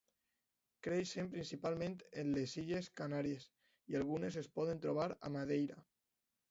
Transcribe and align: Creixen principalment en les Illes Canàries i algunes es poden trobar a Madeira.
Creixen 0.87 1.29
principalment 1.35 1.97
en 2.23 2.33
les 2.39 2.57
Illes 2.63 2.91
Canàries 3.03 3.47
i 3.93 4.01
algunes 4.03 4.43
es 4.45 4.53
poden 4.59 4.85
trobar 4.89 5.09
a 5.17 5.35
Madeira. 5.41 5.81